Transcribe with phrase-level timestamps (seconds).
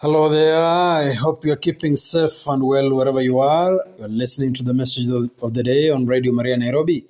[0.00, 0.62] Hello there.
[0.62, 3.80] I hope you're keeping safe and well wherever you are.
[3.98, 7.04] You're listening to the message of the day on Radio Maria Nairobi,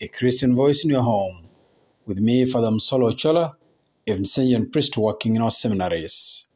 [0.00, 1.46] a Christian voice in your home.
[2.06, 3.52] With me, Father Msolo Chola,
[4.06, 6.46] a Vincentian priest working in our seminaries.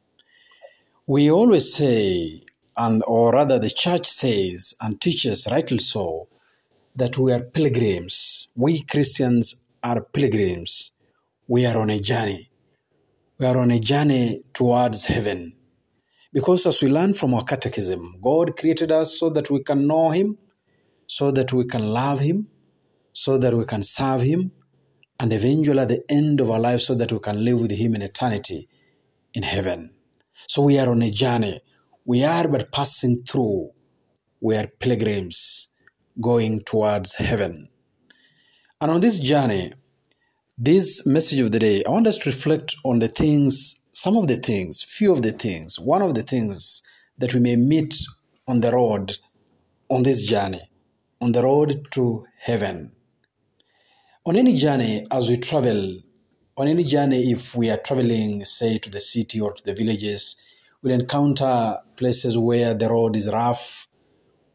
[1.05, 2.41] We always say,
[2.75, 6.27] and or rather the church says and teaches rightly so,
[6.95, 8.47] that we are pilgrims.
[8.55, 10.93] We Christians are pilgrims.
[11.47, 12.49] We are on a journey.
[13.37, 15.53] We are on a journey towards heaven.
[16.37, 20.11] Because as we learn from our catechism, God created us so that we can know
[20.11, 20.37] Him,
[21.07, 22.47] so that we can love Him,
[23.11, 24.51] so that we can serve Him,
[25.19, 27.95] and eventually at the end of our life, so that we can live with Him
[27.95, 28.69] in eternity
[29.33, 29.95] in heaven.
[30.47, 31.59] So we are on a journey.
[32.05, 33.71] We are but passing through.
[34.39, 35.69] We are pilgrims
[36.21, 37.67] going towards heaven.
[38.79, 39.71] And on this journey,
[40.55, 44.27] this message of the day, I want us to reflect on the things, some of
[44.27, 46.83] the things, few of the things, one of the things
[47.17, 47.95] that we may meet
[48.47, 49.17] on the road,
[49.89, 50.61] on this journey,
[51.19, 52.91] on the road to heaven.
[54.27, 55.99] On any journey, as we travel,
[56.57, 60.39] on any journey, if we are traveling, say, to the city or to the villages,
[60.83, 63.87] we'll encounter places where the road is rough,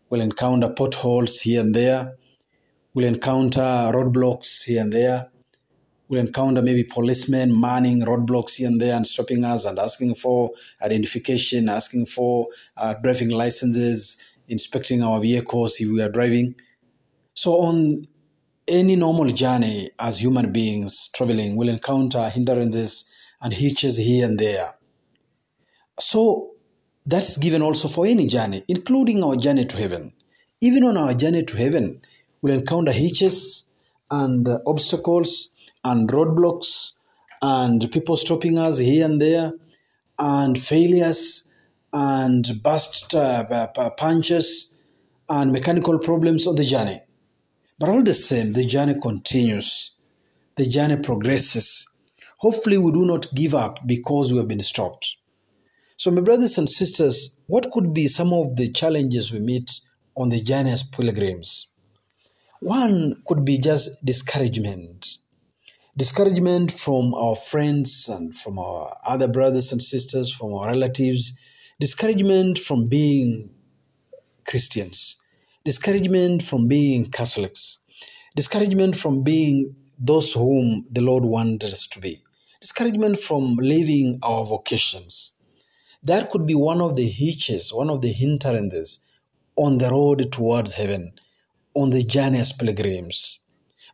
[0.09, 2.15] we'll encounter potholes here and there,
[2.95, 5.33] we'll encounter roadblocks here and there
[6.13, 10.51] we encounter maybe policemen manning roadblocks here and there and stopping us and asking for
[10.83, 16.55] identification, asking for uh, driving licenses, inspecting our vehicles if we are driving.
[17.33, 18.03] So, on
[18.69, 23.11] any normal journey as human beings traveling, we'll encounter hindrances
[23.41, 24.75] and hitches here and there.
[25.99, 26.51] So,
[27.07, 30.13] that's given also for any journey, including our journey to heaven.
[30.61, 32.03] Even on our journey to heaven,
[32.43, 33.71] we'll encounter hitches
[34.11, 35.52] and uh, obstacles
[35.85, 36.93] and roadblocks
[37.41, 39.53] and people stopping us here and there
[40.19, 41.49] and failures
[41.93, 44.75] and bust uh, punches
[45.29, 47.01] and mechanical problems on the journey.
[47.79, 49.97] But all the same, the journey continues,
[50.57, 51.91] the journey progresses.
[52.39, 55.17] Hopefully, we do not give up because we have been stopped.
[55.97, 59.81] So, my brothers and sisters, what could be some of the challenges we meet
[60.17, 61.69] on the journey as pilgrims?
[62.61, 65.19] One could be just discouragement
[65.97, 71.37] discouragement from our friends and from our other brothers and sisters, from our relatives,
[71.81, 73.51] discouragement from being
[74.47, 75.17] Christians,
[75.65, 77.81] discouragement from being Catholics,
[78.35, 82.23] discouragement from being those whom the Lord wanted us to be,
[82.61, 85.33] discouragement from living our vocations.
[86.05, 89.01] That could be one of the hitches, one of the hindrances
[89.57, 91.13] on the road towards heaven,
[91.75, 93.41] on the journey as pilgrims.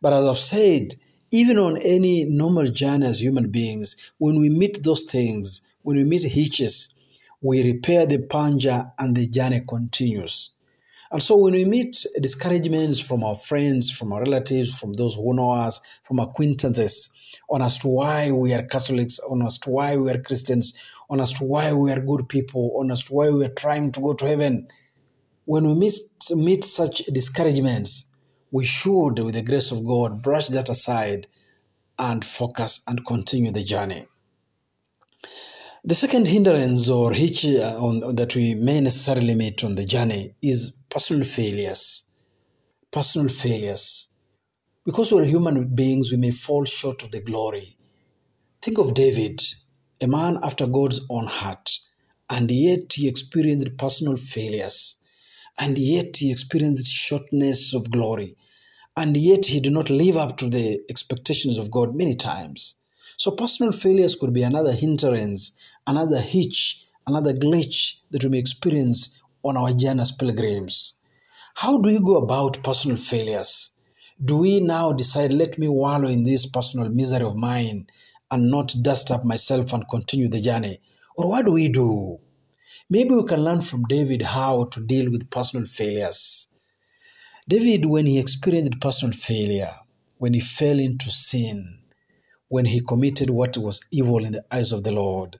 [0.01, 0.93] But as I've said,
[1.31, 6.03] even on any normal journey as human beings, when we meet those things, when we
[6.03, 6.93] meet hitches,
[7.41, 10.51] we repair the puncture and the journey continues.
[11.11, 15.33] And so when we meet discouragements from our friends, from our relatives, from those who
[15.33, 17.11] know us, from acquaintances,
[17.49, 20.79] on as to why we are Catholics, on as to why we are Christians,
[21.09, 23.91] on as to why we are good people, on as to why we are trying
[23.91, 24.67] to go to heaven,
[25.45, 25.93] when we meet,
[26.31, 28.05] meet such discouragements,
[28.51, 31.27] we should, with the grace of God, brush that aside
[31.97, 34.05] and focus and continue the journey.
[35.83, 40.35] The second hindrance or hitch uh, on, that we may necessarily meet on the journey
[40.41, 42.03] is personal failures.
[42.91, 44.09] Personal failures.
[44.85, 47.77] Because we're human beings, we may fall short of the glory.
[48.61, 49.41] Think of David,
[50.01, 51.69] a man after God's own heart,
[52.29, 54.98] and yet he experienced personal failures
[55.59, 58.35] and yet he experienced shortness of glory,
[58.95, 62.75] and yet he did not live up to the expectations of God many times.
[63.17, 65.51] So, personal failures could be another hindrance,
[65.85, 70.93] another hitch, another glitch that we may experience on our journey as pilgrims.
[71.55, 73.71] How do we go about personal failures?
[74.23, 77.87] Do we now decide, let me wallow in this personal misery of mine
[78.31, 80.79] and not dust up myself and continue the journey?
[81.17, 82.19] Or what do we do?
[82.91, 86.47] Maybe we can learn from David how to deal with personal failures.
[87.47, 89.71] David, when he experienced personal failure,
[90.17, 91.77] when he fell into sin,
[92.47, 95.37] when he committed what was evil in the eyes of the Lord,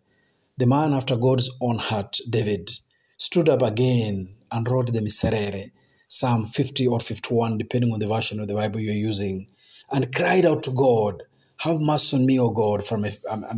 [0.58, 2.70] the man after God's own heart, David,
[3.18, 5.72] stood up again and wrote the Miserere,
[6.08, 9.48] Psalm 50 or 51, depending on the version of the Bible you're using,
[9.92, 11.24] and cried out to God,
[11.58, 13.06] Have mercy on me, O God, for I'm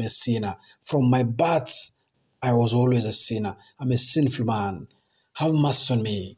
[0.01, 0.55] a sinner.
[0.81, 1.91] From my birth,
[2.43, 3.55] I was always a sinner.
[3.79, 4.87] I'm a sinful man.
[5.33, 6.37] Have mercy on me.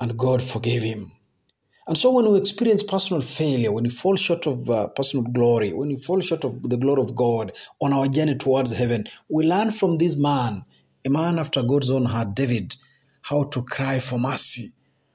[0.00, 1.10] And God forgave him.
[1.88, 5.72] And so, when we experience personal failure, when we fall short of uh, personal glory,
[5.72, 9.46] when we fall short of the glory of God on our journey towards heaven, we
[9.46, 10.64] learn from this man,
[11.06, 12.76] a man after God's own heart, David,
[13.22, 14.72] how to cry for mercy,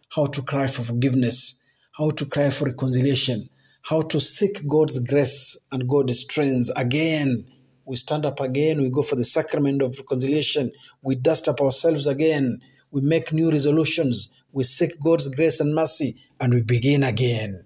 [0.09, 1.61] how to cry for forgiveness,
[1.91, 3.49] how to cry for reconciliation,
[3.83, 7.45] how to seek God's grace and God's strength again.
[7.85, 10.71] We stand up again, we go for the sacrament of reconciliation,
[11.01, 16.15] we dust up ourselves again, we make new resolutions, we seek God's grace and mercy,
[16.39, 17.63] and we begin again.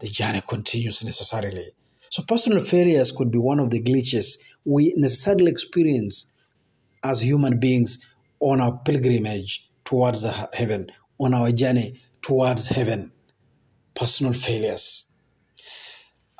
[0.00, 1.66] The journey continues necessarily.
[2.10, 6.30] So, personal failures could be one of the glitches we necessarily experience
[7.04, 8.06] as human beings
[8.40, 13.12] on our pilgrimage towards heaven, on our journey towards heaven.
[13.94, 15.06] Personal failures.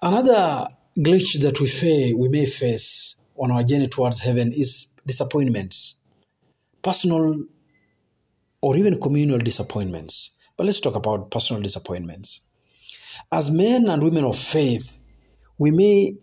[0.02, 0.66] Another
[1.00, 5.98] glitch that we, fa- we may face on our journey towards heaven is disappointments.
[6.82, 7.44] Personal
[8.62, 10.36] or even communal disappointments.
[10.56, 12.42] But let's talk about personal disappointments.
[13.32, 14.98] As men and women of faith,
[15.58, 16.14] we may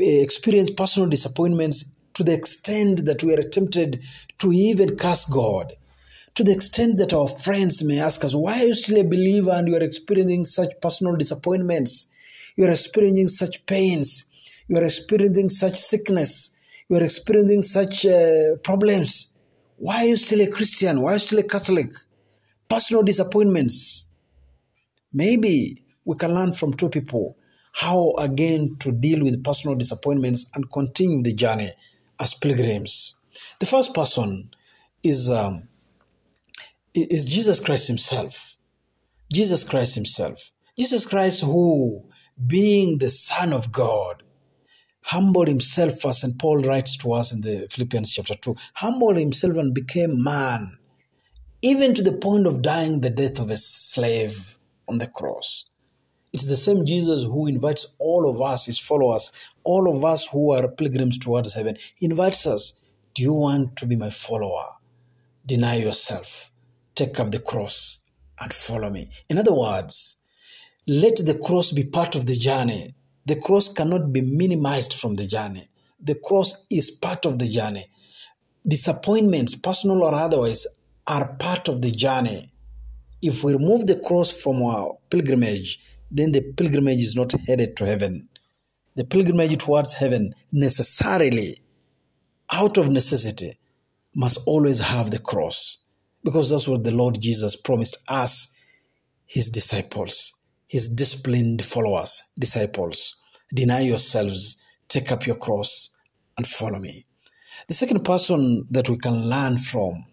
[0.00, 1.84] eh, experience personal disappointments
[2.14, 4.02] to the extent that we are tempted
[4.38, 5.72] to even curse God.
[6.34, 9.50] To the extent that our friends may ask us, Why are you still a believer
[9.50, 12.08] and you are experiencing such personal disappointments?
[12.56, 14.26] You are experiencing such pains.
[14.68, 16.56] You are experiencing such sickness.
[16.88, 19.34] You are experiencing such uh, problems.
[19.76, 21.00] Why are you still a Christian?
[21.00, 21.90] Why are you still a Catholic?
[22.68, 24.08] Personal disappointments.
[25.12, 27.36] Maybe we can learn from two people
[27.72, 31.70] how again to deal with personal disappointments and continue the journey
[32.20, 33.18] as pilgrims.
[33.58, 34.50] The first person
[35.02, 35.68] is um,
[36.94, 38.56] is Jesus Christ Himself.
[39.32, 40.50] Jesus Christ Himself.
[40.78, 42.04] Jesus Christ, who,
[42.46, 44.22] being the Son of God,
[45.02, 46.38] humbled himself, as St.
[46.38, 50.76] Paul writes to us in the Philippians chapter 2, humbled himself and became man,
[51.62, 54.56] even to the point of dying the death of a slave
[54.88, 55.66] on the cross.
[56.32, 59.32] It's the same Jesus who invites all of us, his followers,
[59.64, 61.76] all of us who are pilgrims towards heaven.
[61.96, 62.80] He invites us,
[63.14, 64.64] Do you want to be my follower?
[65.44, 66.52] Deny yourself,
[66.94, 68.02] take up the cross,
[68.40, 69.10] and follow me.
[69.28, 70.19] In other words,
[70.90, 72.90] let the cross be part of the journey.
[73.24, 75.62] The cross cannot be minimized from the journey.
[76.00, 77.84] The cross is part of the journey.
[78.66, 80.66] Disappointments, personal or otherwise,
[81.06, 82.50] are part of the journey.
[83.22, 85.78] If we remove the cross from our pilgrimage,
[86.10, 88.28] then the pilgrimage is not headed to heaven.
[88.96, 91.58] The pilgrimage towards heaven necessarily,
[92.52, 93.52] out of necessity,
[94.12, 95.84] must always have the cross
[96.24, 98.48] because that's what the Lord Jesus promised us,
[99.26, 100.34] his disciples,
[100.70, 103.16] his disciplined followers, disciples.
[103.52, 104.56] Deny yourselves,
[104.86, 105.90] take up your cross,
[106.36, 107.06] and follow me.
[107.66, 110.04] The second person that we can learn from,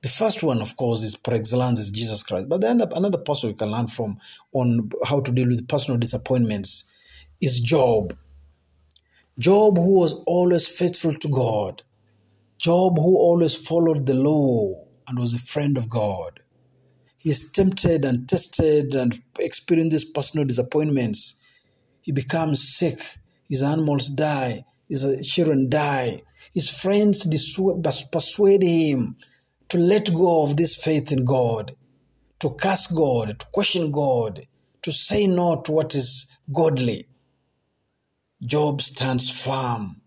[0.00, 2.48] the first one, of course, is par excellence is Jesus Christ.
[2.48, 4.18] But then another person we can learn from
[4.52, 6.90] on how to deal with personal disappointments
[7.42, 8.16] is Job.
[9.38, 11.82] Job, who was always faithful to God.
[12.58, 16.40] Job, who always followed the law and was a friend of God.
[17.24, 21.40] Is tempted and tested and experiences personal disappointments.
[22.02, 23.00] He becomes sick.
[23.48, 24.64] His animals die.
[24.90, 26.20] His children die.
[26.52, 27.26] His friends
[28.12, 29.16] persuade him
[29.70, 31.74] to let go of this faith in God,
[32.40, 34.40] to curse God, to question God,
[34.82, 37.06] to say no to what is godly.
[38.44, 40.02] Job stands firm.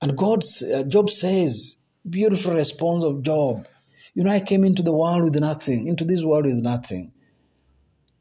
[0.00, 0.44] And God,
[0.74, 1.76] uh, Job says,
[2.08, 3.66] beautiful response of Job.
[4.16, 7.12] You know, I came into the world with nothing, into this world with nothing,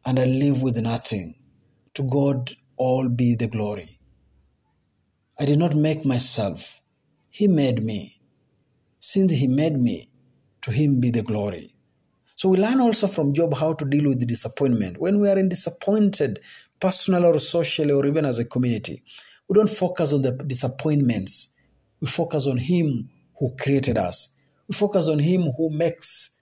[0.05, 1.35] and I live with nothing.
[1.93, 3.97] To God all be the glory.
[5.39, 6.81] I did not make myself,
[7.29, 8.19] He made me.
[8.99, 10.09] Since He made me,
[10.63, 11.73] to Him be the glory.
[12.35, 14.99] So we learn also from Job how to deal with the disappointment.
[14.99, 16.39] When we are in disappointed,
[16.81, 19.01] personally or socially, or even as a community,
[19.47, 21.53] we don't focus on the disappointments.
[22.01, 24.34] We focus on Him who created us.
[24.67, 26.41] We focus on Him who makes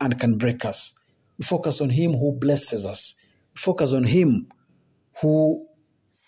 [0.00, 0.94] and can break us.
[1.38, 3.14] We focus on Him who blesses us.
[3.54, 4.48] We focus on Him
[5.20, 5.66] who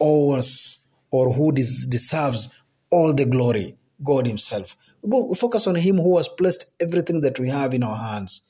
[0.00, 2.50] owes or who des- deserves
[2.90, 4.76] all the glory, God Himself.
[5.02, 8.48] We focus on Him who has placed everything that we have in our hands.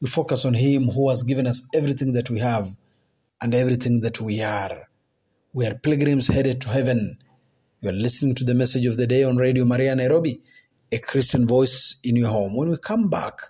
[0.00, 2.68] We focus on Him who has given us everything that we have
[3.40, 4.88] and everything that we are.
[5.52, 7.18] We are pilgrims headed to heaven.
[7.80, 10.42] You are listening to the message of the day on Radio Maria Nairobi,
[10.92, 12.54] a Christian voice in your home.
[12.54, 13.40] When we come back,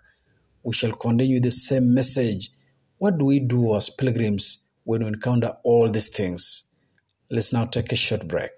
[0.62, 2.50] we shall continue the same message.
[2.99, 6.64] What do we do as pilgrims when we encounter all these things?
[7.30, 8.52] Let's now take a short break.